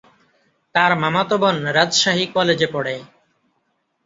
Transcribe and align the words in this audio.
তার 0.75 0.91
মামাতো 1.01 1.35
বোন 1.41 1.57
রাজশাহী 1.75 2.25
কলেজে 2.35 2.67
পড়ে। 2.73 2.95